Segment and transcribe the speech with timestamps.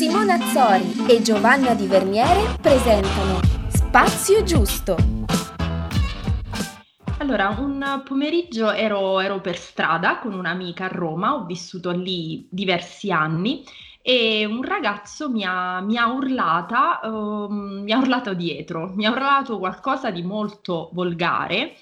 [0.00, 3.38] Simona Azzori e Giovanna Di Verniere presentano
[3.68, 4.96] Spazio Giusto.
[7.18, 13.12] Allora, un pomeriggio ero, ero per strada con un'amica a Roma, ho vissuto lì diversi
[13.12, 13.62] anni
[14.00, 19.10] e un ragazzo mi ha, mi ha urlata, um, mi ha urlato dietro, mi ha
[19.10, 21.74] urlato qualcosa di molto volgare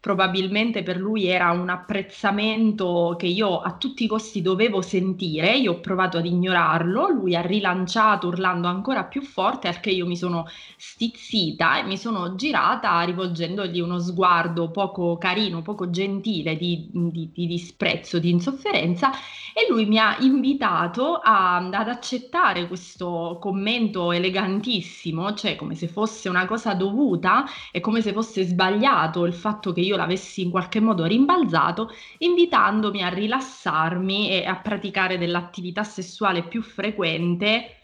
[0.00, 5.72] probabilmente per lui era un apprezzamento che io a tutti i costi dovevo sentire, io
[5.72, 10.46] ho provato ad ignorarlo, lui ha rilanciato urlando ancora più forte, che io mi sono
[10.76, 17.46] stizzita e mi sono girata rivolgendogli uno sguardo poco carino, poco gentile di, di, di
[17.46, 19.10] disprezzo, di insofferenza
[19.52, 26.28] e lui mi ha invitato a, ad accettare questo commento elegantissimo, cioè come se fosse
[26.28, 30.50] una cosa dovuta e come se fosse sbagliato il fatto che io io l'avessi in
[30.50, 37.76] qualche modo rimbalzato, invitandomi a rilassarmi e a praticare dell'attività sessuale più frequente,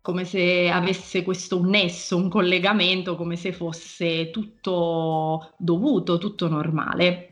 [0.00, 7.26] come se avesse questo un nesso, un collegamento, come se fosse tutto dovuto, tutto normale.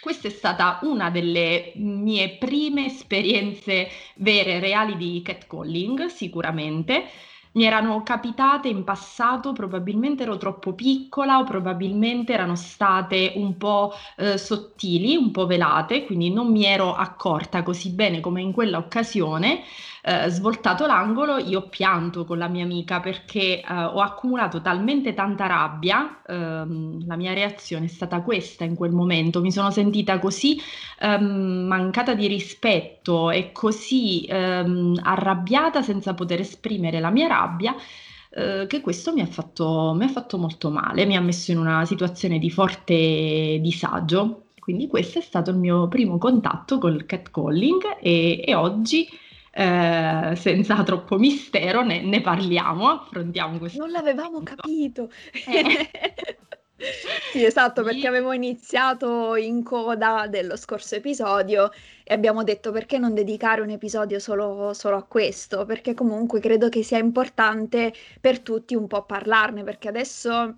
[0.00, 7.04] Questa è stata una delle mie prime esperienze vere, reali di catcalling, sicuramente
[7.54, 13.92] mi erano capitate in passato, probabilmente ero troppo piccola o probabilmente erano state un po'
[14.16, 18.78] eh, sottili, un po' velate, quindi non mi ero accorta così bene come in quella
[18.78, 19.62] occasione
[20.06, 25.46] eh, svoltato l'angolo, io pianto con la mia amica perché eh, ho accumulato talmente tanta
[25.46, 30.60] rabbia, ehm, la mia reazione è stata questa in quel momento, mi sono sentita così
[31.00, 37.74] ehm, mancata di rispetto e così ehm, arrabbiata senza poter esprimere la mia rabbia
[38.28, 41.58] eh, che questo mi ha, fatto, mi ha fatto molto male, mi ha messo in
[41.58, 44.40] una situazione di forte disagio.
[44.58, 49.06] Quindi questo è stato il mio primo contatto col catcalling e, e oggi
[49.56, 53.78] eh, senza troppo mistero ne, ne, parliamo, affrontiamo questo.
[53.78, 54.54] Non l'avevamo punto.
[54.56, 55.10] capito.
[55.46, 55.90] Eh.
[57.30, 61.70] sì, esatto, perché avevo iniziato in coda dello scorso episodio
[62.02, 66.68] e abbiamo detto perché non dedicare un episodio solo, solo, a questo, perché comunque credo
[66.68, 70.56] che sia importante per tutti un po' parlarne, perché adesso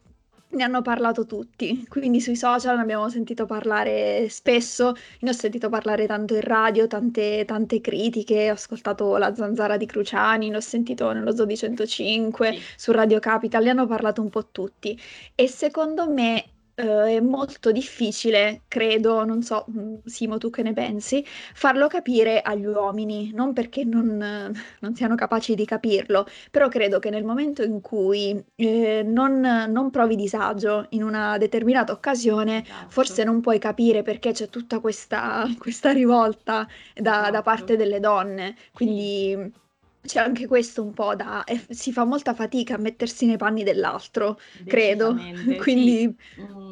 [0.57, 5.69] ne hanno parlato tutti, quindi sui social ne abbiamo sentito parlare spesso, ne ho sentito
[5.69, 10.61] parlare tanto in radio, tante, tante critiche, ho ascoltato la zanzara di Cruciani, ne ho
[10.61, 12.63] sentito nello Zoo 105, sì.
[12.77, 14.99] su Radio Capital, ne hanno parlato un po' tutti
[15.35, 20.73] e secondo me uh, è molto difficile, credo, non so, mm, Simo, tu che ne
[20.73, 24.19] pensi, farlo capire agli uomini, non perché non,
[24.81, 29.91] non siano capaci di capirlo, però credo che nel momento in cui eh, non, non,
[29.91, 32.91] provi disagio in una determinata occasione, esatto.
[32.91, 37.31] forse non puoi capire perché c'è tutta questa, questa rivolta da, esatto.
[37.31, 38.57] da parte delle donne.
[38.73, 39.65] Quindi
[40.07, 41.45] c'è anche questo un po' da...
[41.45, 45.15] eh, si fa molta fatica a mettersi nei panni dell'altro, credo.
[45.61, 46.17] Quindi...
[46.35, 46.41] Sì.
[46.41, 46.66] Mm,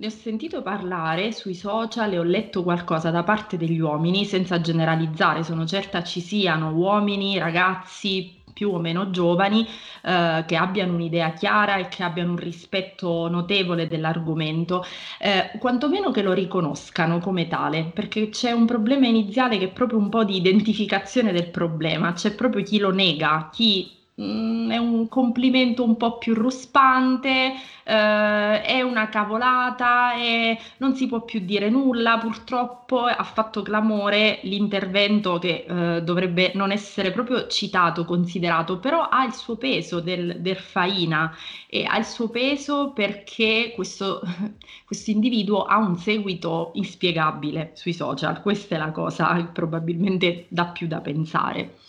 [0.00, 4.58] ne ho sentito parlare sui social e ho letto qualcosa da parte degli uomini, senza
[4.58, 9.66] generalizzare, sono certa ci siano uomini, ragazzi, più o meno giovani
[10.02, 14.82] eh, che abbiano un'idea chiara e che abbiano un rispetto notevole dell'argomento,
[15.18, 19.98] eh, quantomeno che lo riconoscano come tale, perché c'è un problema iniziale che è proprio
[19.98, 25.08] un po' di identificazione del problema, c'è proprio chi lo nega, chi Mm, è un
[25.08, 31.70] complimento un po' più ruspante, eh, è una cavolata e non si può più dire
[31.70, 32.18] nulla.
[32.18, 39.24] Purtroppo ha fatto clamore l'intervento che eh, dovrebbe non essere proprio citato, considerato, però ha
[39.24, 41.34] il suo peso del, del faina
[41.66, 44.20] e ha il suo peso perché questo,
[44.84, 48.42] questo individuo ha un seguito inspiegabile sui social.
[48.42, 51.79] Questa è la cosa che probabilmente dà più da pensare.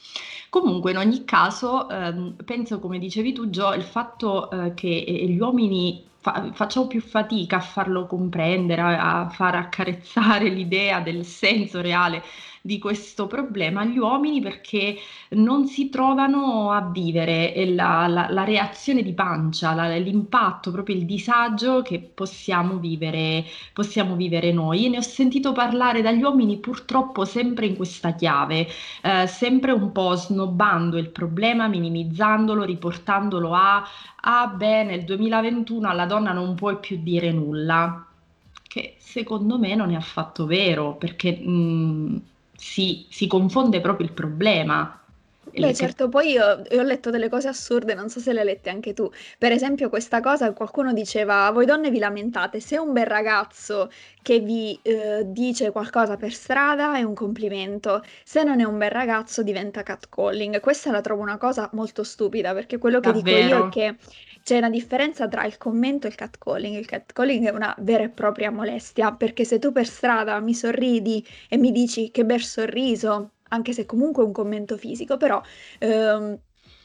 [0.51, 5.25] Comunque, in ogni caso, ehm, penso, come dicevi tu, Gio, il fatto eh, che eh,
[5.29, 11.25] gli uomini fa- facciamo più fatica a farlo comprendere, a, a far accarezzare l'idea del
[11.25, 12.23] senso reale
[12.63, 14.95] di questo problema agli uomini perché
[15.29, 21.05] non si trovano a vivere la, la, la reazione di pancia, la, l'impatto, proprio il
[21.05, 24.85] disagio che possiamo vivere, possiamo vivere noi.
[24.85, 28.67] E ne ho sentito parlare dagli uomini purtroppo sempre in questa chiave,
[29.01, 33.83] eh, sempre un po' snobbando il problema, minimizzandolo, riportandolo a,
[34.21, 38.05] ah beh, nel 2021 alla donna non puoi più dire nulla
[38.63, 42.21] che secondo me non è affatto vero, perché mh,
[42.55, 45.00] si, si confonde proprio il problema.
[45.53, 48.45] Beh, certo, poi io, io ho letto delle cose assurde, non so se le hai
[48.45, 49.09] lette anche tu.
[49.37, 53.89] Per esempio, questa cosa, qualcuno diceva, voi donne vi lamentate, se un bel ragazzo
[54.21, 58.91] che vi eh, dice qualcosa per strada è un complimento, se non è un bel
[58.91, 60.59] ragazzo diventa catcalling.
[60.61, 63.97] Questa la trovo una cosa molto stupida, perché quello che dico io è che
[64.43, 66.75] c'è una differenza tra il commento e il catcalling.
[66.77, 71.25] Il catcalling è una vera e propria molestia, perché se tu per strada mi sorridi
[71.49, 75.41] e mi dici che bel sorriso, anche se comunque è un commento fisico, però
[75.79, 76.39] ehm,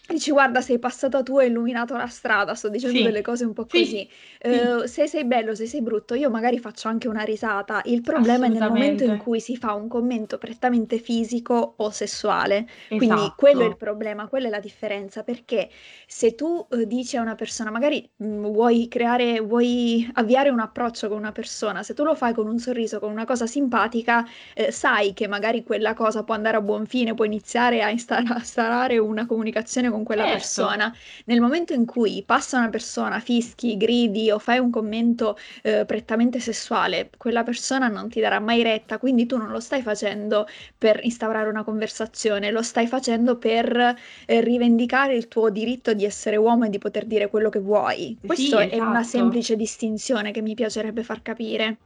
[0.09, 3.45] Dici, guarda, sei passata tu e hai illuminato la strada, sto dicendo Sì, delle cose
[3.45, 4.09] un po' sì, così.
[4.47, 7.81] sì, Eh, se sei bello, se sei brutto, io magari faccio anche una risata.
[7.87, 12.69] Il problema è nel momento in cui si fa un commento prettamente fisico o sessuale.
[12.95, 15.69] Quindi quello è il problema, quella è la differenza, perché
[16.07, 20.61] se tu eh, dici a una persona, magari mh, mm, vuoi creare, vuoi avviare un
[20.61, 24.25] approccio con una persona, se tu lo fai con un sorriso, con una cosa simpatica,
[24.55, 28.99] eh, sai che magari quella cosa può andare a buon fine, può iniziare a instaurare
[28.99, 30.39] una comunicazione con quella certo.
[30.39, 30.95] persona.
[31.27, 36.41] Nel momento in cui passa una persona, fischi, gridi o fai un commento eh, prettamente
[36.41, 40.47] sessuale, quella persona non ti darà mai retta, quindi tu non lo stai facendo
[40.77, 43.97] per instaurare una conversazione, lo stai facendo per
[44.27, 48.17] eh, rivendicare il tuo diritto di essere uomo e di poter dire quello che vuoi.
[48.25, 49.19] Questo sì, è una esatto.
[49.19, 51.79] semplice distinzione che mi piacerebbe far capire.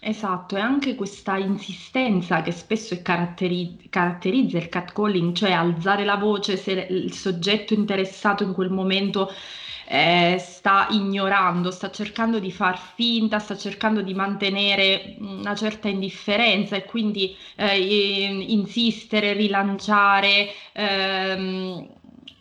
[0.00, 6.56] Esatto, e anche questa insistenza che spesso caratteri- caratterizza il catcalling, cioè alzare la voce
[6.56, 9.30] se il soggetto interessato in quel momento
[9.86, 16.74] eh, sta ignorando, sta cercando di far finta, sta cercando di mantenere una certa indifferenza
[16.76, 17.78] e quindi eh,
[18.48, 20.48] insistere, rilanciare.
[20.72, 21.88] Ehm,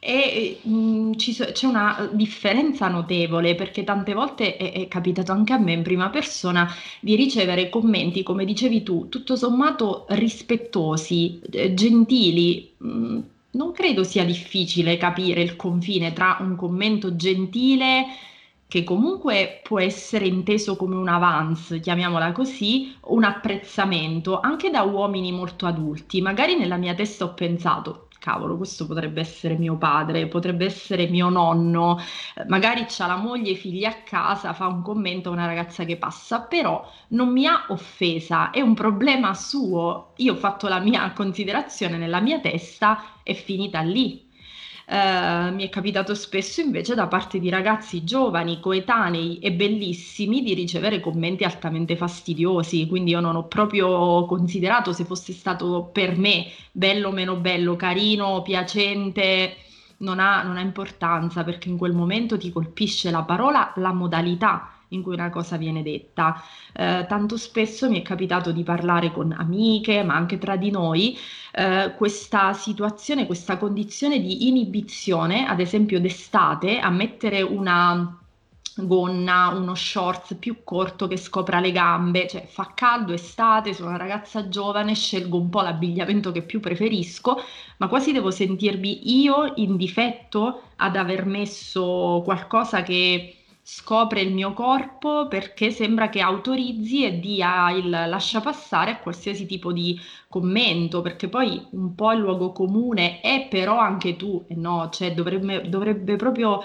[0.03, 5.53] e mh, mm, so- c'è una differenza notevole perché tante volte è, è capitato anche
[5.53, 6.68] a me in prima persona
[7.00, 12.71] di ricevere commenti, come dicevi tu, tutto sommato rispettosi, eh, gentili.
[12.83, 13.19] Mm,
[13.51, 18.06] non credo sia difficile capire il confine tra un commento gentile
[18.68, 25.31] che comunque può essere inteso come un avance, chiamiamola così, un apprezzamento anche da uomini
[25.31, 26.21] molto adulti.
[26.21, 31.29] Magari nella mia testa ho pensato, cavolo, questo potrebbe essere mio padre, potrebbe essere mio
[31.29, 31.97] nonno,
[32.35, 35.83] eh, magari c'ha la moglie e figli a casa, fa un commento a una ragazza
[35.85, 40.79] che passa, però non mi ha offesa, è un problema suo, io ho fatto la
[40.79, 44.29] mia considerazione nella mia testa, è finita lì
[44.91, 50.53] eh, mi è capitato spesso invece da parte di ragazzi giovani, coetanei e bellissimi di
[50.53, 56.47] ricevere commenti altamente fastidiosi, quindi io non ho proprio considerato se fosse stato per me
[56.73, 59.55] bello meno bello, carino, piacente.
[59.99, 64.80] Non ha, non ha importanza perché in quel momento ti colpisce la parola, la modalità
[64.91, 66.41] in cui una cosa viene detta.
[66.74, 71.17] Eh, tanto spesso mi è capitato di parlare con amiche, ma anche tra di noi,
[71.53, 78.15] eh, questa situazione, questa condizione di inibizione, ad esempio d'estate, a mettere una
[78.75, 83.98] gonna, uno shorts più corto che scopra le gambe, cioè fa caldo, estate, sono una
[83.98, 87.38] ragazza giovane, scelgo un po' l'abbigliamento che più preferisco,
[87.77, 93.40] ma quasi devo sentirmi io in difetto ad aver messo qualcosa che
[93.74, 99.46] scopre il mio corpo perché sembra che autorizzi e dia il lascia passare a qualsiasi
[99.46, 99.98] tipo di
[100.28, 105.13] commento, perché poi un po' il luogo comune è però anche tu, e no, cioè
[105.13, 106.62] dovrebbe, dovrebbe proprio...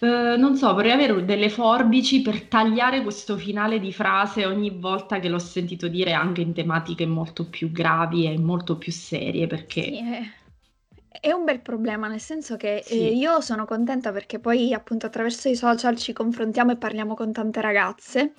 [0.00, 5.18] Uh, non so, vorrei avere delle forbici per tagliare questo finale di frase ogni volta
[5.20, 9.82] che l'ho sentito dire anche in tematiche molto più gravi e molto più serie, perché
[9.82, 10.39] sì, eh.
[11.22, 15.50] È un bel problema, nel senso che eh, io sono contenta perché poi appunto attraverso
[15.50, 18.36] i social ci confrontiamo e parliamo con tante ragazze.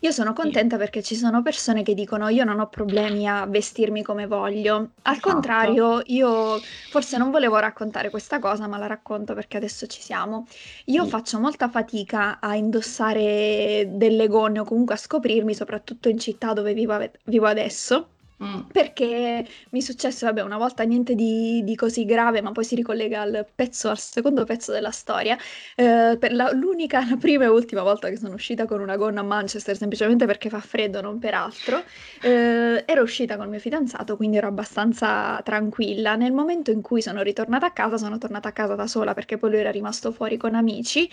[0.00, 0.48] Io sono Sì.
[0.48, 4.92] contenta perché ci sono persone che dicono io non ho problemi a vestirmi come voglio.
[5.02, 5.20] Al Esatto.
[5.20, 10.44] contrario, io forse non volevo raccontare questa cosa, ma la racconto perché adesso ci siamo.
[10.86, 11.06] Io Sì.
[11.06, 16.74] faccio molta fatica a indossare delle gonne o comunque a scoprirmi, soprattutto in città dove
[16.74, 18.60] vivo, vivo adesso Mm.
[18.70, 22.76] Perché mi è successo, vabbè, una volta niente di, di, così grave, ma poi si
[22.76, 25.36] ricollega al pezzo, al secondo pezzo della storia.
[25.74, 29.20] Eh, per la, l'unica, la prima e ultima volta che sono uscita con una gonna
[29.20, 31.82] a Manchester, semplicemente perché fa freddo, non per altro,
[32.22, 36.14] eh, ero uscita con il mio fidanzato, quindi ero abbastanza tranquilla.
[36.14, 39.36] Nel momento in cui sono ritornata a casa, sono tornata a casa da sola perché
[39.36, 41.10] poi lui era rimasto fuori con amici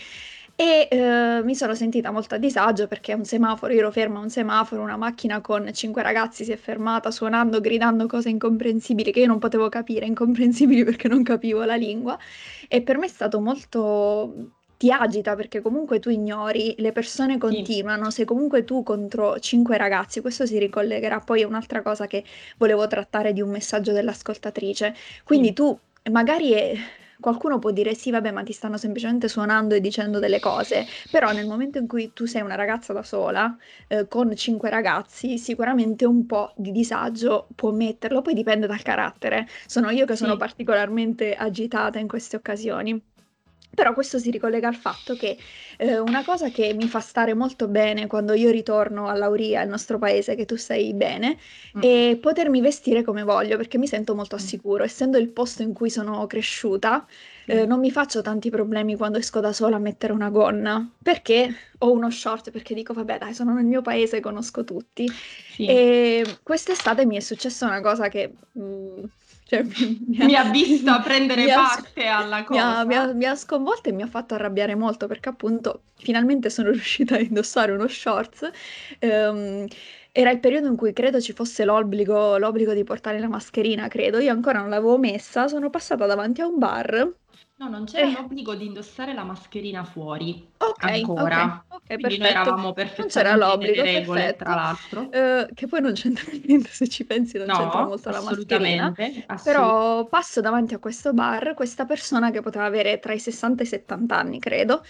[0.56, 4.22] e eh, mi sono sentita molto a disagio perché un semaforo, io ero ferma a
[4.22, 9.20] un semaforo, una macchina con cinque ragazzi si è fermata suonando, gridando cose incomprensibili che
[9.20, 12.18] io non potevo capire, incomprensibili perché non capivo la lingua.
[12.70, 18.10] E per me è stato molto ti agita perché comunque tu ignori, le persone continuano,
[18.10, 22.24] se comunque tu contro cinque ragazzi, questo si ricollegherà poi a un'altra cosa che
[22.58, 24.94] volevo trattare di un messaggio dell'ascoltatrice,
[25.24, 25.78] quindi tu
[26.12, 26.74] magari è,
[27.20, 31.32] Qualcuno può dire sì, vabbè, ma ti stanno semplicemente suonando e dicendo delle cose, però
[31.32, 33.56] nel momento in cui tu sei una ragazza da sola,
[33.88, 39.48] eh, con cinque ragazzi, sicuramente un po' di disagio può metterlo, poi dipende dal carattere.
[39.66, 43.02] Sono io che sono particolarmente agitata in queste occasioni.
[43.76, 45.38] Però questo si ricollega al fatto che
[45.78, 49.68] eh, una cosa che mi fa stare molto bene quando io ritorno a Lauria, al
[49.68, 51.38] nostro paese, che tu sei bene,
[51.78, 51.82] mm.
[51.82, 54.40] è potermi vestire come voglio, perché mi sento molto mm.
[54.40, 54.84] sicuro.
[54.84, 57.06] Essendo il posto in cui sono cresciuta,
[57.46, 61.54] eh, non mi faccio tanti problemi quando esco da sola a mettere una gonna, perché
[61.80, 65.08] ho uno short, perché dico, vabbè dai, sono nel mio paese, conosco tutti.
[65.54, 65.66] Sì.
[65.66, 68.34] E quest'estate mi è successa una cosa che...
[68.54, 69.04] Mh, mm,
[69.48, 72.84] cioè, mi, ha, mi, ha, visto a prendere parte alla cosa.
[72.84, 76.72] Mi ha, mi ha, sconvolto e mi ha fatto arrabbiare molto perché appunto finalmente sono
[76.74, 78.50] riuscita a indossare uno shorts.
[79.02, 79.68] Um,
[80.12, 84.18] era il periodo in cui credo ci fosse l'obbligo, l'obbligo di portare la mascherina, credo.
[84.18, 87.14] Io ancora non l'avevo messa, sono passata davanti a un bar
[87.58, 88.12] No, non c'era Eh.
[88.12, 91.66] l'obbligo di indossare la mascherina fuori, Okay, ancora.
[91.70, 94.54] ok, ok, Quindi noi eravamo Non c'era perfettamente l'obbligo, regole, tra perfetto.
[94.54, 95.12] l'altro.
[95.12, 98.94] Eh, che poi non c'entra niente, se ci pensi, non c'entra molto la mascherina.
[98.94, 103.62] assolutamente, Però passo davanti a questo bar, questa persona che poteva avere tra i 60
[103.64, 104.84] e i 70 anni, credo,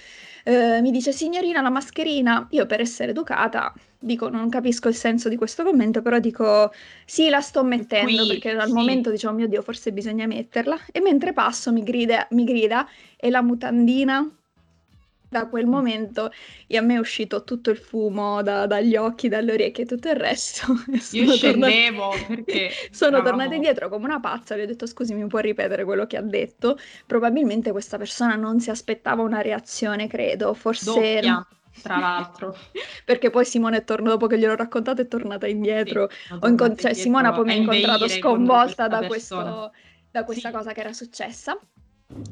[0.47, 3.73] eh, mi dice signorina la mascherina, io per essere educata
[4.05, 6.71] dico non capisco il senso di questo commento, però dico
[7.05, 8.73] sì la sto mettendo Qui, perché al sì.
[8.73, 10.77] momento dicevo mio Dio forse bisogna metterla.
[10.91, 12.87] E mentre passo mi grida, mi grida
[13.17, 14.29] e la mutandina
[15.35, 16.31] da quel momento
[16.75, 20.15] a me è uscito tutto il fumo da, dagli occhi, dalle orecchie e tutto il
[20.15, 20.67] resto.
[21.11, 22.25] Io scendevo tornata...
[22.27, 22.69] perché...
[22.91, 23.29] sono eravamo...
[23.29, 26.21] tornata indietro come una pazza, vi ho detto scusi mi può ripetere quello che ha
[26.21, 26.77] detto?
[27.05, 30.85] Probabilmente questa persona non si aspettava una reazione, credo, forse...
[30.85, 31.47] Doppia
[31.81, 32.55] tra l'altro.
[33.03, 36.09] Perché poi Simone è dopo che gliel'ho raccontato, è tornata indietro.
[36.09, 39.73] Sì, incont- cioè, Simona poi mi ha incontrato sconvolta da, questo,
[40.09, 40.55] da, questa sì.
[40.55, 41.59] cosa che era successa.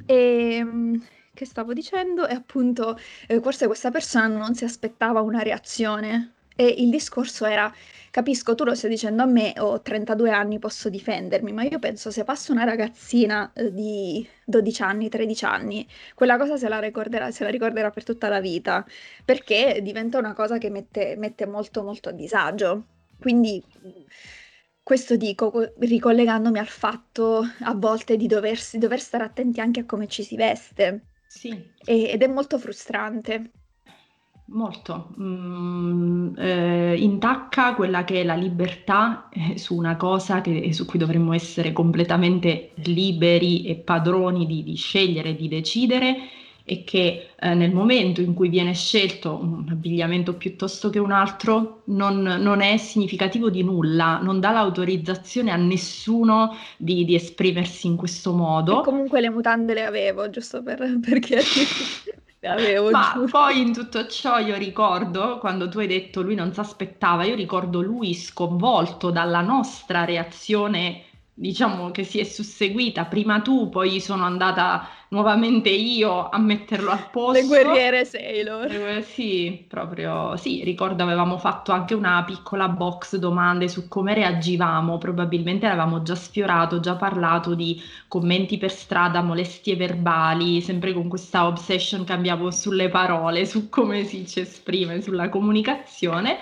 [0.05, 1.01] E ehm,
[1.33, 2.27] che stavo dicendo?
[2.27, 2.97] E appunto,
[3.27, 6.33] eh, forse questa persona non si aspettava una reazione.
[6.55, 7.73] E il discorso era,
[8.11, 12.11] capisco, tu lo stai dicendo a me, ho 32 anni, posso difendermi, ma io penso
[12.11, 17.31] se passa una ragazzina eh, di 12 anni, 13 anni, quella cosa se la ricorderà,
[17.31, 18.85] se la ricorderà per tutta la vita,
[19.25, 22.85] perché diventa una cosa che mette, mette molto, molto a disagio.
[23.19, 23.63] Quindi
[24.83, 30.07] questo dico, ricollegandomi al fatto a volte di doversi, dover stare attenti anche a come
[30.07, 31.12] ci si veste.
[31.33, 31.49] Sì.
[31.83, 33.51] E, ed è molto frustrante.
[34.45, 35.15] Molto.
[35.19, 40.99] Mm, eh, intacca quella che è la libertà eh, su una cosa che, su cui
[40.99, 46.17] dovremmo essere completamente liberi e padroni di, di scegliere, di decidere
[46.65, 51.81] e che eh, nel momento in cui viene scelto un abbigliamento piuttosto che un altro
[51.85, 57.97] non, non è significativo di nulla, non dà l'autorizzazione a nessuno di, di esprimersi in
[57.97, 58.81] questo modo.
[58.81, 62.21] E comunque le mutande le avevo, giusto per, per chiarire.
[62.45, 63.27] Avevo, Ma giuro.
[63.27, 67.35] poi in tutto ciò io ricordo quando tu hai detto lui non si aspettava, io
[67.35, 71.03] ricordo lui sconvolto dalla nostra reazione
[71.33, 77.09] diciamo che si è susseguita prima tu, poi sono andata nuovamente io a metterlo al
[77.11, 77.39] posto.
[77.39, 78.65] Le guerriere Sailor.
[78.71, 84.97] Eh, sì, proprio, sì, ricordo avevamo fatto anche una piccola box domande su come reagivamo,
[84.97, 91.45] probabilmente avevamo già sfiorato, già parlato di commenti per strada, molestie verbali, sempre con questa
[91.45, 96.39] obsession che abbiamo sulle parole, su come si ci esprime, sulla comunicazione.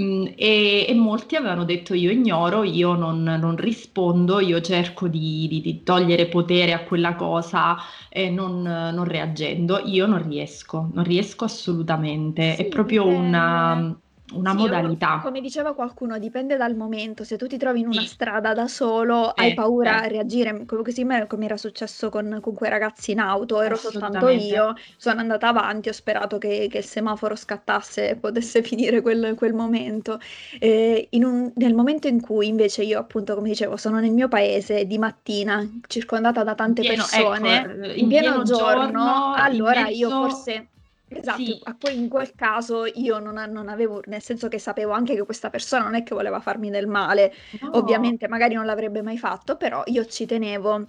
[0.00, 5.46] Mm, e, e, molti avevano detto io ignoro, io non, non rispondo, io cerco di,
[5.48, 7.76] di, di, togliere potere a quella cosa
[8.08, 9.80] e non, non, reagendo.
[9.84, 12.54] Io non riesco, non riesco assolutamente.
[12.54, 13.96] Sì, è proprio una,
[14.34, 15.20] una Sì, modalità.
[15.22, 17.24] come diceva qualcuno, dipende dal momento.
[17.24, 18.08] Se tu ti trovi in una Sì.
[18.08, 20.08] strada da solo, hai Eh, paura a eh.
[20.08, 24.28] reagire, come così me come era successo con con quei ragazzi in auto, ero soltanto
[24.28, 29.34] io, sono andata avanti, ho sperato che che il semaforo scattasse e potesse finire quel
[29.36, 30.18] quel momento.
[30.60, 34.86] In un nel momento in cui invece io, appunto, come dicevo, sono nel mio paese
[34.86, 39.88] di mattina, circondata da tante pieno ecco, persone, ehm, in pieno giorno, giorno, in allora
[39.88, 40.68] io mezzo forse
[41.14, 41.62] Esatto, sì.
[41.64, 45.14] a poi in quel caso io non a non avevo nel senso che sapevo anche
[45.14, 47.72] che questa persona non è che voleva farmi del male, No.
[47.72, 50.88] ovviamente magari non l'avrebbe mai fatto, però io ci tenevo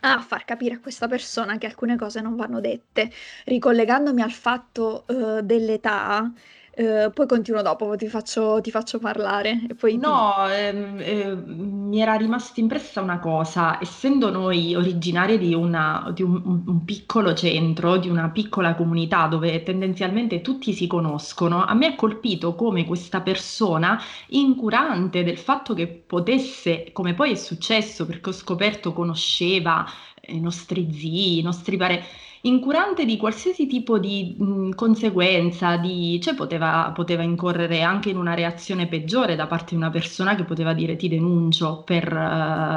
[0.00, 3.10] a far capire a questa persona che alcune cose non vanno dette.
[3.46, 6.32] Ricollegandomi al fatto, uhm, dell'età,
[6.76, 11.44] uhm, poi continuo dopo, ti faccio ti faccio parlare e poi No, ehm, ehm,
[11.88, 17.32] mi era rimasta impressa una cosa, essendo noi originarie di una di un un piccolo
[17.34, 22.84] centro, di una piccola comunità dove tendenzialmente tutti si conoscono, a me ha colpito come
[22.84, 29.86] questa persona, incurante del fatto che potesse, come poi è successo perché ho scoperto conosceva,
[30.20, 32.02] ehm, i nostri zii, i nostri pare
[32.46, 38.34] incurante di qualsiasi tipo di, mhmm, conseguenza, di cioè poteva poteva incorrere anche in una
[38.34, 42.08] reazione peggiore da parte di una persona che poteva dire: "Ti denuncio per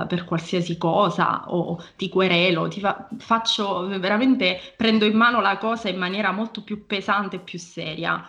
[0.08, 5.90] per qualsiasi cosa" o "Ti querelo, ti fa faccio veramente prendo in mano la cosa
[5.90, 8.24] in maniera molto più pesante e più seria".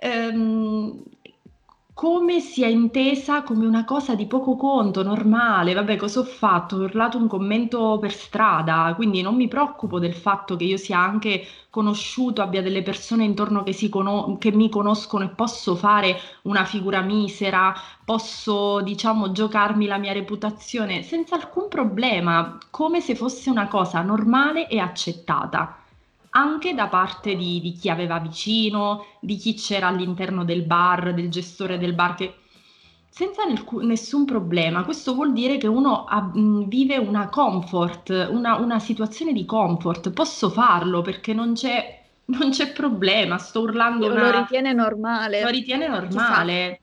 [0.00, 1.02] Ehm,
[1.98, 5.74] come sia intesa come una cosa di poco conto, normale.
[5.74, 6.76] Vabbè, cosa ho fatto?
[6.76, 11.00] Ho urlato un commento per strada, quindi non mi preoccupo del fatto che io sia
[11.00, 16.16] anche conosciuto, abbia delle persone intorno che si cono che mi conoscono e posso fare
[16.42, 17.74] una figura misera,
[18.04, 24.68] posso, diciamo, giocarmi la mia reputazione senza alcun problema, come se fosse una cosa normale
[24.68, 25.77] e accettata.
[26.38, 31.30] Anche da parte di di chi aveva vicino, di chi c'era all'interno del bar, del
[31.30, 32.34] gestore del bar che
[33.08, 34.84] senza nelcu nessun problema.
[34.84, 40.10] Questo vuol dire che uno ha mhmm, vive una comfort, una una situazione di comfort.
[40.12, 45.42] Posso farlo perché non c'è non c'è problema, sto urlando Lo una ritiene normale.
[45.42, 46.80] lo ritiene normale.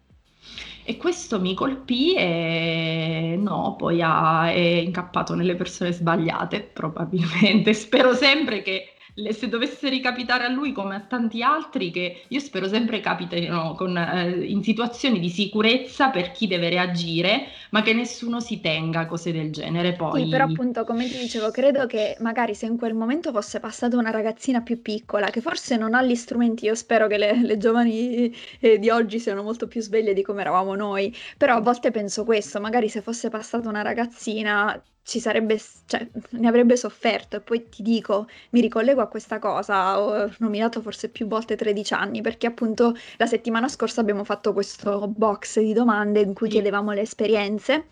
[0.83, 7.74] E questo mi colpì e no, poi ha è incappato nelle persone sbagliate probabilmente.
[7.74, 8.94] Spero sempre che
[9.31, 13.96] se dovesse ricapitare a lui come a tanti altri, che io spero sempre capitino con
[13.98, 19.31] ehm, in situazioni di sicurezza per chi deve reagire, ma che nessuno si tenga cose
[19.31, 19.96] del genere.
[20.07, 23.59] Sì, però Poi appunto come ti dicevo, credo che magari se in quel momento fosse
[23.59, 27.42] passata una ragazzina più piccola, che forse non ha gli strumenti, io spero che le,
[27.44, 31.59] le giovani eh, di oggi siano molto più sveglie di come eravamo noi, però a
[31.59, 37.35] volte penso questo, magari se fosse passata una ragazzina ci sarebbe, cioè, ne avrebbe sofferto
[37.37, 41.94] e poi ti dico, mi ricollego a questa cosa, ho nominato forse più volte 13
[41.94, 46.91] anni, perché appunto la settimana scorsa abbiamo fatto questo box di domande in cui chiedevamo
[46.91, 47.85] le esperienze.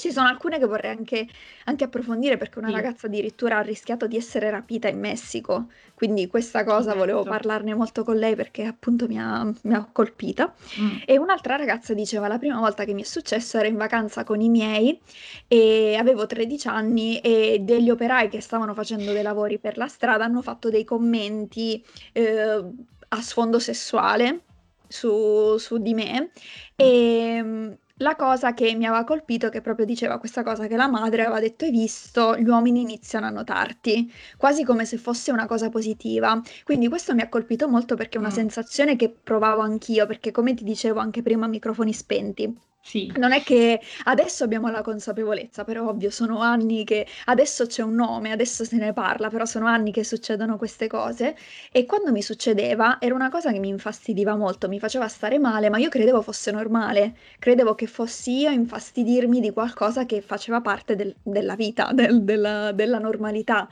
[0.00, 1.26] Ci sono alcune che vorrei anche,
[1.64, 2.74] anche approfondire perché una Sì.
[2.74, 7.36] ragazza addirittura ha rischiato di essere rapita in Messico, quindi questa cosa volevo Certo.
[7.36, 10.54] parlarne molto con lei perché appunto mi ha, mi ha colpita.
[10.76, 10.88] Mh.
[11.04, 14.40] E un'altra ragazza diceva: La prima volta che mi è successo ero in vacanza con
[14.40, 14.98] i miei
[15.46, 20.24] e avevo 13 anni e degli operai che stavano facendo dei lavori per la strada
[20.24, 22.64] hanno fatto dei commenti eh,
[23.08, 24.44] a sfondo sessuale
[24.88, 26.30] su, su di me.
[26.74, 30.86] E mm, la cosa che mi aveva colpito che proprio diceva questa cosa che la
[30.88, 35.46] madre aveva detto: Hai visto, gli uomini iniziano a notarti, quasi come se fosse una
[35.46, 36.38] cosa positiva.
[36.64, 38.32] Quindi questo mi ha colpito molto perché è una Mh.
[38.32, 42.54] sensazione che provavo anch'io, perché come ti dicevo anche prima, microfoni spenti.
[42.82, 43.12] Sì.
[43.18, 47.94] Non è che adesso abbiamo la consapevolezza, però ovvio sono anni che adesso c'è un
[47.94, 51.36] nome, adesso se ne parla, però sono anni che succedono queste cose
[51.70, 55.68] e quando mi succedeva era una cosa che mi infastidiva molto, mi faceva stare male,
[55.68, 60.60] ma io credevo fosse normale, credevo che fossi io a infastidirmi di qualcosa che faceva
[60.60, 63.68] parte del- della vita, del- della, della normalità.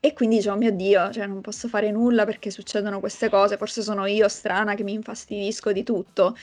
[0.00, 3.82] E quindi dicevo, mio Dio, cioè non posso fare nulla perché succedono queste cose, forse
[3.82, 6.36] sono io strana che mi infastidisco di tutto.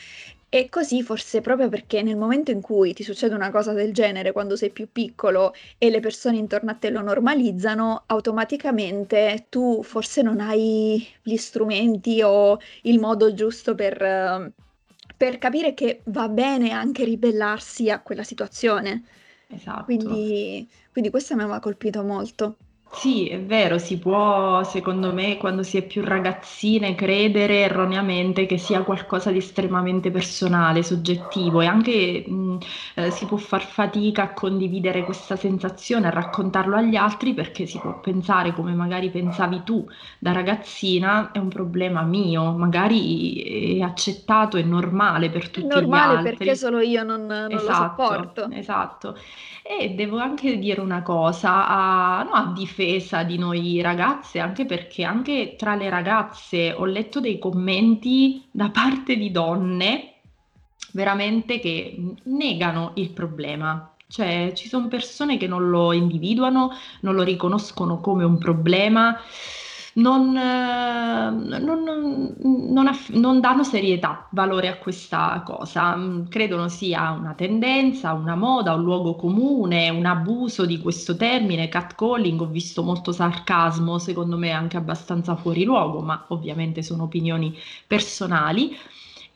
[0.56, 4.32] E così forse proprio perché nel momento in cui ti succede una cosa del genere,
[4.32, 10.22] quando sei più piccolo e le persone intorno a te lo normalizzano, automaticamente tu forse
[10.22, 14.54] non hai gli strumenti o il modo giusto per, eh,
[15.18, 19.04] per capire che va bene anche ribellarsi a quella situazione.
[19.48, 19.84] Esatto.
[19.84, 22.56] Quindi, quindi questo mi aveva colpito molto.
[22.97, 28.58] Sì, è vero, si può, secondo me, quando si è più ragazzine, credere erroneamente che
[28.58, 32.58] sia qualcosa di estremamente personale, soggettivo e anche mh,
[32.95, 37.79] eh, si può far fatica a condividere questa sensazione, a raccontarlo agli altri perché si
[37.81, 39.86] può pensare come magari pensavi tu
[40.17, 46.15] da ragazzina, è un problema mio, magari è accettato, è normale per tutti Normale gli
[46.15, 46.23] altri.
[46.38, 48.49] perché solo io non, non esatto, lo sopporto.
[48.49, 49.15] Esatto.
[49.63, 52.85] E devo anche dire una cosa, a, no, a difesa
[53.26, 59.15] di noi ragazze, anche perché anche tra le ragazze ho letto dei commenti da parte
[59.15, 60.13] di donne
[60.91, 63.93] veramente che negano il problema.
[64.08, 66.71] Cioè, ci sono persone che non lo individuano,
[67.02, 69.19] non lo riconoscono come un problema
[69.97, 75.95] non, eh, non, non, aff- non danno serietà, valore a questa cosa.
[75.95, 81.69] Mm, credono sia una tendenza, una moda, un luogo comune, un abuso di questo termine,
[81.69, 82.41] catcalling.
[82.41, 87.55] Ho visto molto sarcasmo, secondo me anche abbastanza fuori luogo, ma ovviamente sono opinioni
[87.88, 88.75] personali.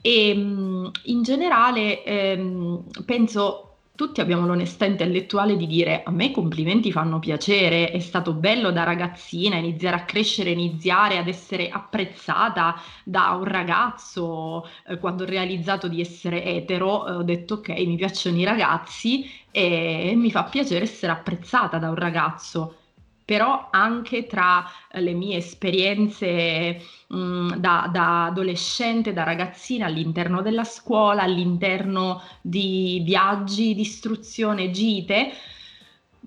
[0.01, 3.68] E mm, in generale ehm, penso
[3.99, 8.71] tutti abbiamo l'onestà intellettuale di dire a me i complimenti fanno piacere, è stato bello
[8.71, 15.27] da ragazzina iniziare a crescere, iniziare ad essere apprezzata da un ragazzo eh, quando ho
[15.27, 20.45] realizzato di essere etero, eh, ho detto ok, mi piacciono i ragazzi e mi fa
[20.45, 22.75] piacere essere apprezzata da un ragazzo
[23.29, 30.63] però anche tra eh, le mie esperienze mh, da, da, adolescente, da ragazzina all'interno della
[30.63, 35.29] scuola, all'interno di viaggi di istruzione, gite,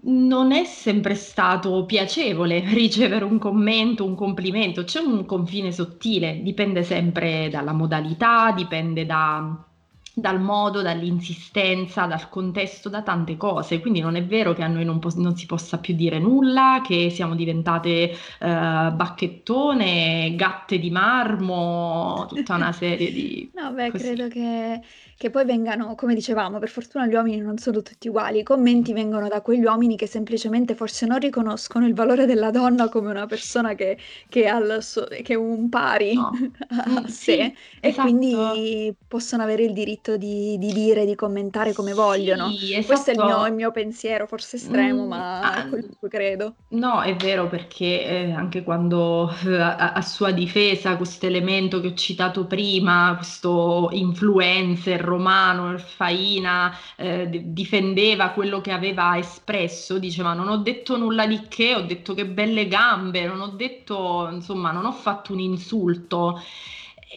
[0.02, 6.84] non è sempre stato piacevole ricevere un commento, un complimento, c'è un confine sottile, dipende
[6.84, 9.66] sempre dalla modalità, dipende da
[10.14, 13.80] dal modo, dall'insistenza, dal contesto, da tante cose.
[13.80, 16.80] Quindi non è vero che a noi non, po- non si possa più dire nulla,
[16.84, 23.50] che siamo diventate eh, bacchettone, gatte di marmo, tutta una serie di...
[23.54, 24.04] no, beh, così.
[24.04, 24.80] credo che
[25.22, 28.92] che poi vengano, come dicevamo, per fortuna gli uomini non sono tutti uguali, i commenti
[28.92, 33.26] vengono da quegli uomini che semplicemente forse non riconoscono il valore della donna come una
[33.26, 33.96] persona che,
[34.28, 36.32] che, ha, so- che è un pari no.
[36.70, 38.08] a sé sì, e esatto.
[38.08, 42.48] quindi possono avere il diritto di, di dire, di commentare come sì, vogliono.
[42.48, 42.86] Esatto.
[42.86, 46.54] Questo è il mio, il mio, pensiero, forse estremo, mm, ma ah, che credo.
[46.68, 51.88] No, è vero perché eh, anche quando eh, a, a sua difesa questo elemento che
[51.88, 60.48] ho citato prima, questo influencer romano, Faina, eh, difendeva quello che aveva espresso, diceva non
[60.48, 64.84] ho detto nulla di che, ho detto che belle gambe, non ho detto, insomma, non
[64.84, 66.40] ho fatto un insulto.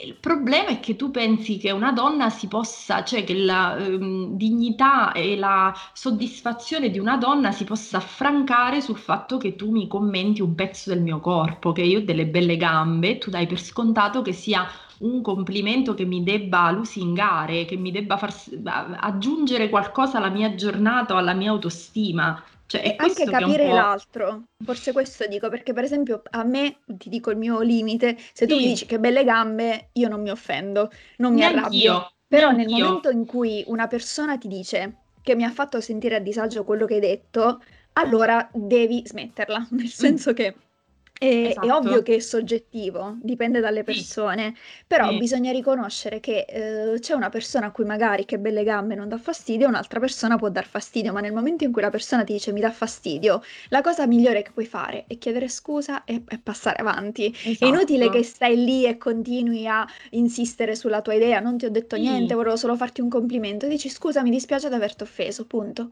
[0.03, 4.35] Il problema è che tu pensi che una donna si possa, cioè che la ehm,
[4.35, 9.87] dignità e la soddisfazione di una donna si possa affrancare sul fatto che tu mi
[9.87, 13.59] commenti un pezzo del mio corpo, che io ho delle belle gambe, tu dai per
[13.59, 14.67] scontato che sia
[14.99, 18.33] un complimento che mi debba lusingare, che mi debba far
[18.99, 22.43] aggiungere qualcosa alla mia giornata o alla mia autostima.
[22.67, 27.37] Cioè, anche capire l'altro, forse questo dico, perché per esempio a me, ti dico il
[27.37, 28.61] mio limite, se tu sì.
[28.61, 31.93] mi dici che belle gambe, io non mi offendo, non mi Neanch'io.
[31.93, 32.11] arrabbio.
[32.27, 32.55] Però Neanch'io.
[32.55, 36.63] nel momento in cui una persona ti dice che mi ha fatto sentire a disagio
[36.63, 37.61] quello che hai detto,
[37.93, 40.55] allora devi smetterla, nel senso che
[41.19, 42.03] e, È ovvio esatto.
[42.03, 44.55] che è soggettivo, dipende dalle persone,
[44.87, 45.15] però Sì.
[45.15, 49.17] bisogna riconoscere che eh, c'è una persona a cui magari che belle gambe non dà
[49.17, 52.51] fastidio, un'altra persona può dar fastidio, ma nel momento in cui la persona ti dice
[52.51, 56.77] mi dà fastidio, la cosa migliore che puoi fare è chiedere scusa e, e passare
[56.77, 57.33] avanti.
[57.59, 61.69] È inutile che stai lì e continui a insistere sulla tua idea, non ti ho
[61.71, 65.91] detto niente, volevo solo farti un complimento, dici scusa, mi dispiace di averti offeso, punto.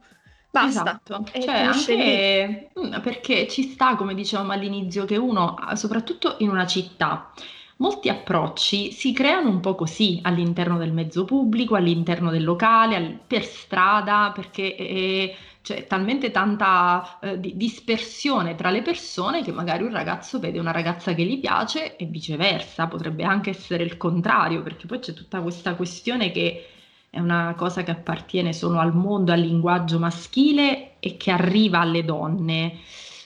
[0.53, 1.01] Basta.
[1.01, 6.67] Esatto, cioè anche mm, perché ci sta, come dicevamo all'inizio, che uno, soprattutto in una
[6.67, 7.31] città,
[7.77, 13.43] molti approcci si creano un po' così all'interno del mezzo pubblico, all'interno del locale, per
[13.43, 20.37] strada, perché è, c'è talmente tanta eh, dispersione tra le persone che magari un ragazzo
[20.39, 24.99] vede una ragazza che gli piace e viceversa, potrebbe anche essere il contrario, perché poi
[24.99, 26.67] c'è tutta questa questione che
[27.13, 32.03] è una cosa che appartiene solo al mondo, al linguaggio maschile e che arriva alle
[32.03, 32.79] donne.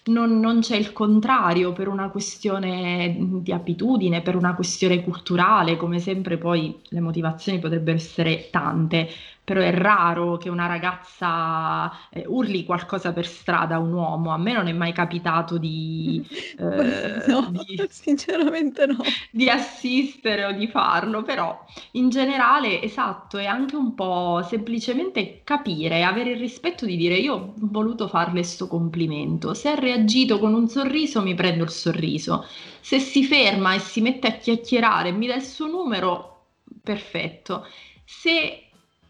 [0.08, 6.00] Non, non, c'è il contrario per una questione di abitudine, per una questione culturale, come
[6.00, 9.08] sempre poi le motivazioni potrebbero essere tante,
[9.47, 14.33] però è raro che una ragazza eh, urli qualcosa per strada a un uomo.
[14.33, 16.21] A me non è mai capitato di,
[16.60, 18.97] eh, no, di, sinceramente no.
[19.31, 26.03] di assistere o di farlo, però in generale, esatto, è anche un po' semplicemente capire,
[26.03, 29.53] avere il rispetto di dire io ho voluto farle sto complimento.
[29.53, 32.45] Se ha reagito con un sorriso, mi prendo il sorriso.
[32.81, 36.47] Se si ferma e si mette a chiacchierare e mi dà il suo numero,
[36.83, 37.65] perfetto.
[38.03, 38.66] Se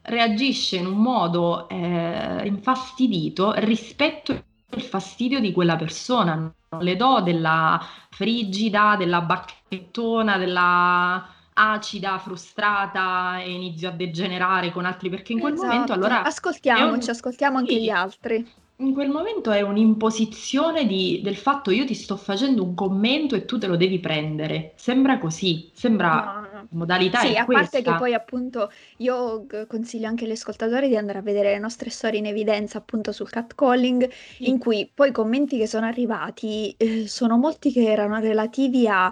[0.08, 7.22] reagisce in un modo eh, infastidito, rispetto il fastidio di quella persona, non le do
[7.22, 15.40] della frigida, della bacchettona, della acida, frustrata e inizio a degenerare con altri perché in
[15.40, 15.72] quel esatto.
[15.72, 17.16] momento allora ascoltiamoci, un...
[17.16, 17.82] ascoltiamo anche sì.
[17.82, 18.48] gli altri
[18.80, 23.46] in quel momento è un'imposizione di, del fatto io ti sto facendo un commento e
[23.46, 24.74] tu te lo devi prendere.
[24.76, 26.47] Sembra così, sembra.
[26.70, 27.64] Modalità sì, è a questa.
[27.64, 31.90] parte che poi appunto io consiglio anche agli ascoltatori di andare a vedere le nostre
[31.90, 34.50] storie in evidenza appunto sul catcalling, sì.
[34.50, 39.12] in cui poi i commenti che sono arrivati eh, sono molti che erano relativi a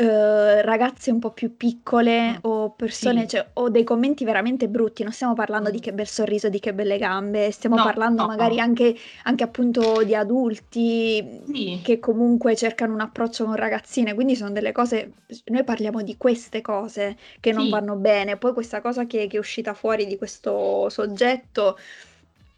[0.00, 2.36] eh, ragazze un po' più piccole mm.
[2.42, 3.28] o persone, sì.
[3.28, 5.02] cioè, o dei commenti veramente brutti.
[5.02, 5.72] Non stiamo parlando mm.
[5.72, 8.62] di che bel sorriso, di che belle gambe, stiamo no, parlando no, magari no.
[8.62, 11.80] Anche, anche, appunto di adulti sì.
[11.84, 14.14] che comunque cercano un approccio con ragazzine.
[14.14, 15.12] Quindi sono delle cose,
[15.46, 17.70] noi parliamo di queste cose che non sì.
[17.70, 18.38] vanno bene.
[18.38, 21.76] Poi questa cosa che, che è uscita fuori di questo soggetto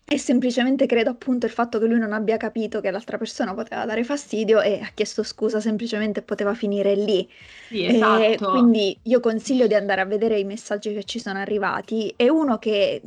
[0.05, 3.87] e semplicemente credo appunto il fatto che lui non abbia capito che l'altra persona poteva
[3.87, 7.29] dare fastidio e ha chiesto scusa semplicemente poteva finire lì.
[7.69, 8.51] Sì, esatto.
[8.51, 12.59] quindi io consiglio di andare a vedere i messaggi che ci sono arrivati e uno
[12.59, 13.01] che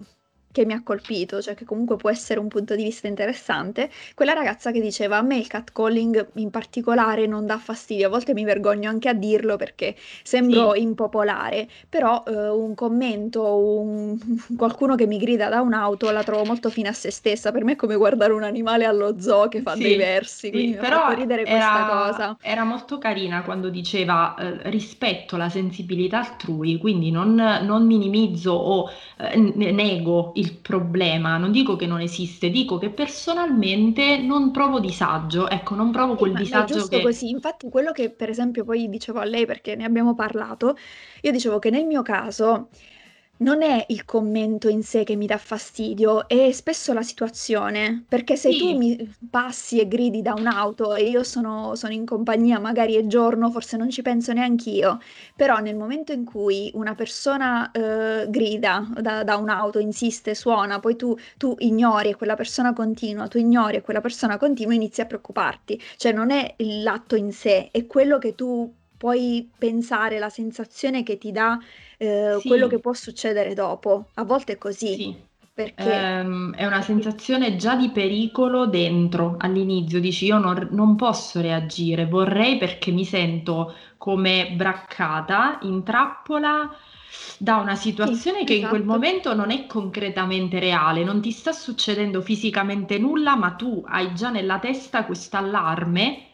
[0.56, 4.32] che mi ha colpito, cioè che comunque può essere un punto di vista interessante, quella
[4.32, 8.46] ragazza che diceva a me il catcalling in particolare non dà fastidio, a volte mi
[8.46, 10.82] vergogno anche a dirlo perché sembro sì.
[10.82, 14.18] impopolare, però eh, un commento, un...
[14.56, 17.74] qualcuno che mi grida da un'auto la trovo molto fine a se stessa, per me
[17.74, 21.12] è come guardare un animale allo zoo che fa sì, dei versi, quindi sì, però
[21.12, 22.38] ridere era, questa cosa.
[22.42, 28.90] Era molto carina quando diceva eh, rispetto la sensibilità altrui, quindi non, non minimizzo o
[29.18, 34.80] eh, nego il il problema, non dico che non esiste, dico che personalmente non provo
[34.80, 37.02] disagio, ecco, non provo quel Ma è disagio giusto che...
[37.02, 40.76] così, infatti quello che per esempio poi dicevo a lei perché ne abbiamo parlato,
[41.22, 42.70] io dicevo che nel mio caso
[43.38, 48.36] non è il commento in sé che mi dà fastidio, è spesso la situazione, perché
[48.36, 52.96] se tu mi passi e gridi da un'auto e io sono, sono in compagnia, magari
[52.96, 55.00] è giorno, forse non ci penso neanch'io,
[55.36, 60.96] però nel momento in cui una persona eh, grida da, da un'auto, insiste, suona, poi
[60.96, 65.06] tu, tu ignori e quella persona continua, tu ignori e quella persona continua, inizi a
[65.06, 65.82] preoccuparti.
[65.98, 71.18] Cioè non è l'atto in sé, è quello che tu puoi pensare, la sensazione che
[71.18, 71.60] ti dà
[71.98, 72.48] eh, sì.
[72.48, 74.08] quello che può succedere dopo.
[74.16, 74.96] A volte è così.
[74.96, 75.16] Sì.
[75.56, 75.90] Perché...
[75.90, 82.08] Ehm, è una sensazione già di pericolo dentro all'inizio, dici io non, non, posso reagire,
[82.08, 86.70] vorrei perché mi sento come braccata in trappola
[87.38, 88.64] da una situazione sì, che esatto.
[88.64, 89.00] in quel esatto.
[89.00, 94.32] momento non è concretamente reale, non ti sta succedendo fisicamente nulla, ma tu hai già
[94.32, 96.34] nella testa questo allarme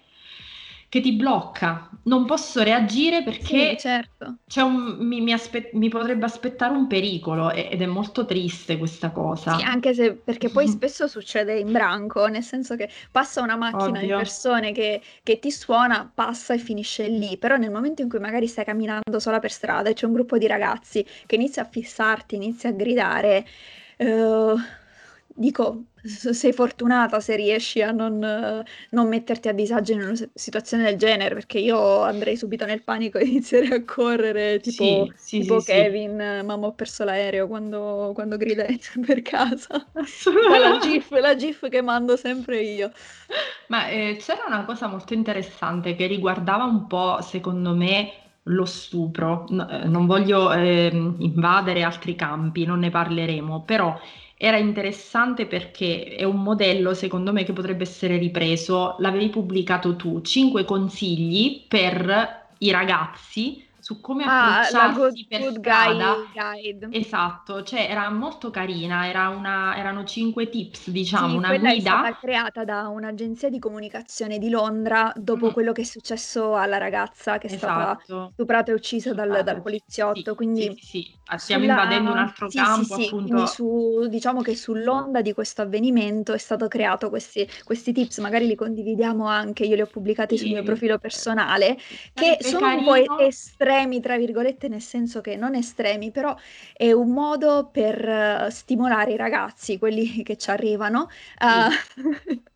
[0.91, 1.89] che ti blocca.
[2.03, 4.39] Non posso reagire perché sì, certo.
[4.55, 9.55] un, mi, mi, aspe- mi, potrebbe aspettare un pericolo ed è molto triste questa cosa.
[9.55, 13.99] Sì, anche se perché poi spesso succede in branco, nel senso che passa una macchina
[13.99, 14.01] Ovvio.
[14.01, 18.19] di persone che, che, ti suona, passa e finisce lì, però nel momento in cui
[18.19, 21.69] magari stai camminando sola per strada e c'è un gruppo di ragazzi che inizia a
[21.71, 23.45] fissarti, inizia a gridare.
[23.97, 24.57] Uh,
[25.35, 28.17] dico, sei fortunata se riesci a non,
[28.89, 33.17] non, metterti a disagio in una situazione del genere, perché io andrei subito nel panico
[33.17, 38.11] e inizierei a correre, tipo, sì, sì, tipo sì, Kevin, mamma ho perso l'aereo quando,
[38.13, 38.65] quando grida
[39.05, 39.85] per casa.
[39.93, 42.91] la GIF, la GIF che mando sempre io.
[43.67, 48.11] Ma eh, c'era una cosa molto interessante che riguardava un po', secondo me,
[48.43, 49.45] lo stupro.
[49.49, 53.97] No, eh, non voglio eh, invadere altri campi, non ne parleremo, però
[54.43, 58.95] era interessante perché è un modello, secondo me, che potrebbe essere ripreso.
[58.97, 66.15] L'avevi pubblicato tu, 5 consigli per i ragazzi su come ah, approcciarsi per good strada.
[66.31, 66.87] Guide.
[66.91, 71.73] Esatto, cioè era molto carina, era una, erano cinque tips, diciamo, sì, una guida.
[71.73, 75.51] È stata creata da un'agenzia di comunicazione di Londra dopo mm.
[75.51, 78.01] quello che è successo alla ragazza che è esatto.
[78.03, 80.31] stata stuprata e uccisa dal, dal poliziotto.
[80.31, 81.73] Sì, quindi sì, sì, ah, stiamo sulla...
[81.73, 83.45] invadendo un altro campo, appunto.
[83.47, 88.55] Su, diciamo che sull'onda di questo avvenimento è stato creato questi, questi tips, magari li
[88.55, 91.77] condividiamo anche, io li ho pubblicati sul mio profilo personale,
[92.13, 92.91] che sono carino.
[92.91, 96.35] un po' estremi estremi, tra virgolette, nel senso che non estremi, però
[96.73, 101.69] è un modo per uh, stimolare i ragazzi, quelli che ci arrivano, a...
[101.69, 102.49] Sì.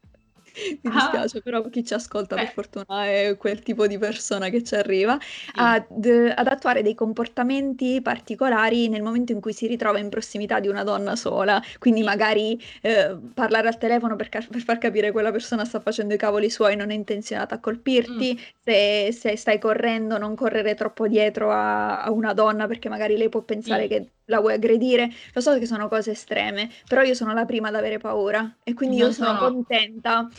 [0.82, 0.92] Mi ah.
[0.92, 5.18] dispiace, però chi ci ascolta per fortuna è quel tipo di persona che ci arriva,
[5.56, 10.68] ad, ad attuare dei comportamenti particolari nel momento in cui si ritrova in prossimità di
[10.68, 11.62] una donna sola.
[11.80, 15.80] Quindi magari eh, parlare al telefono per, ca- per far capire che quella persona sta
[15.80, 18.44] facendo i cavoli suoi, non è intenzionata a colpirti, mm.
[18.64, 23.30] se, se stai correndo non correre troppo dietro a, a una donna perché magari lei
[23.30, 23.88] può pensare Sì.
[23.88, 25.10] che la vuoi aggredire.
[25.34, 28.74] Lo so che sono cose estreme, però io sono la prima ad avere paura e
[28.74, 30.30] quindi io sono sono contenta.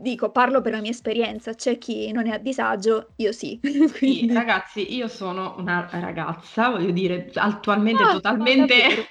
[0.00, 3.58] Dico, parlo per la mia esperienza, c'è chi non è a disagio, io sì.
[4.00, 9.06] Sì, ragazzi, io sono una ragazza, voglio dire, attualmente Ah, totalmente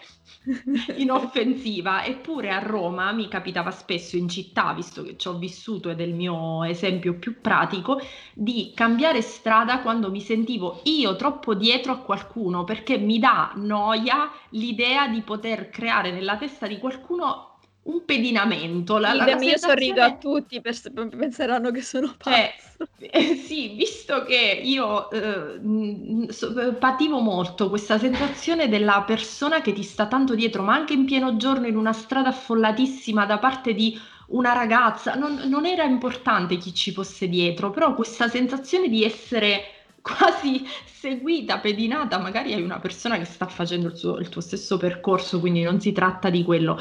[0.95, 5.99] inoffensiva, eppure a Roma mi capitava spesso in città, visto che ci ho vissuto ed
[5.99, 7.99] è il mio esempio più pratico,
[8.33, 14.31] di cambiare strada quando mi sentivo io troppo dietro a qualcuno, perché mi dà noia
[14.51, 17.56] l'idea di poter creare nella testa di qualcuno
[17.87, 18.97] un pedinamento.
[18.97, 22.65] La, la, io sorrido a tutti, pers- penseranno che sono cioè, pazzo.
[22.99, 29.83] Eh, sì, visto che io eh, so, pativo molto questa sensazione della persona che ti
[29.83, 33.99] sta tanto dietro, ma anche in pieno giorno in una strada affollatissima da parte di
[34.27, 39.85] una ragazza, non, non era importante chi ci fosse dietro, però questa sensazione di essere
[40.01, 44.77] quasi seguita, pedinata, magari hai una persona che sta facendo il, suo, il tuo stesso
[44.77, 46.79] percorso, quindi non si tratta di quello.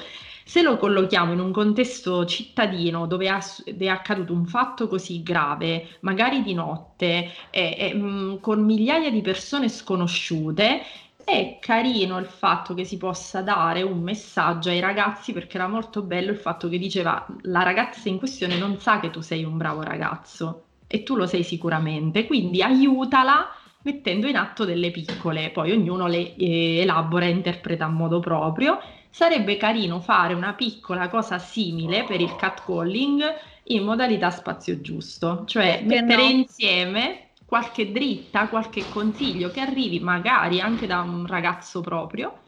[0.49, 6.41] Se lo collochiamo in un contesto cittadino dove è accaduto un fatto così grave, magari
[6.45, 10.83] di notte, e, e, mh, mm, con migliaia di persone sconosciute,
[11.25, 16.03] è carino il fatto che si possa dare un messaggio ai ragazzi perché era molto
[16.03, 19.57] bello il fatto che diceva la ragazza in questione non sa che tu sei un
[19.57, 23.49] bravo ragazzo e tu lo sei sicuramente, quindi aiutala
[23.83, 28.79] mettendo in atto delle piccole, poi ognuno le eh, elabora e interpreta a modo proprio
[29.17, 33.23] sarebbe carino fare una piccola cosa simile per il catcalling
[33.69, 36.29] in modalità spazio giusto, cioè Perché mettere no?
[36.29, 42.43] insieme qualche dritta, qualche consiglio che arrivi magari anche da un ragazzo proprio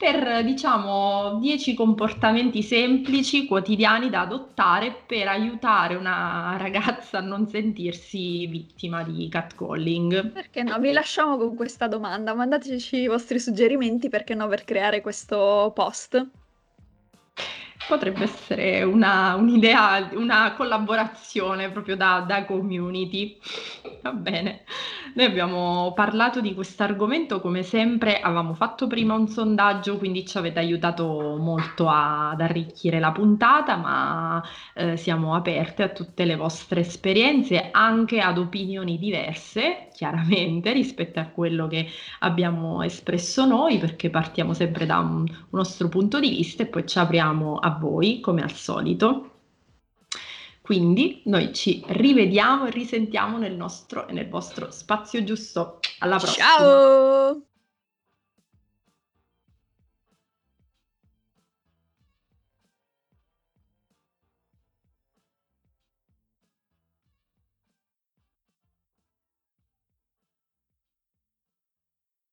[0.00, 8.46] per diciamo 10 comportamenti semplici quotidiani da adottare per aiutare una ragazza a non sentirsi
[8.46, 10.30] vittima di catcalling.
[10.32, 10.78] Perché no?
[10.78, 16.26] Vi lasciamo con questa domanda, mandateci i vostri suggerimenti perché no per creare questo post.
[17.86, 23.38] Potrebbe essere una, un'idea, una collaborazione proprio da, da community.
[24.00, 24.64] Va bene.
[25.12, 30.38] Noi abbiamo parlato di questo argomento, come sempre avevamo fatto prima un sondaggio, quindi ci
[30.38, 34.42] avete aiutato molto a, ad arricchire la puntata, ma
[34.74, 41.24] eh, siamo aperte a tutte le vostre esperienze, anche ad opinioni diverse, chiaramente, rispetto a
[41.26, 41.88] quello che
[42.20, 46.86] abbiamo espresso noi, perché partiamo sempre da un, un nostro punto di vista e poi
[46.86, 49.29] ci apriamo a voi, come al solito.
[50.70, 55.80] Quindi noi ci rivediamo e risentiamo nel nostro e nel vostro spazio giusto.
[55.98, 56.44] Alla prossima.
[56.46, 57.49] Ciao!